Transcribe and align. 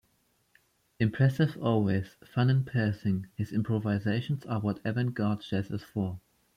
Impressive 0.99 1.55
always, 1.61 2.15
fun 2.25 2.49
in 2.49 2.63
passing, 2.63 3.27
his 3.37 3.51
improvisations 3.51 4.43
are 4.47 4.59
what 4.59 4.79
avant-garde 4.83 5.41
jazz 5.41 5.69
is 5.69 5.83
for. 5.83 6.19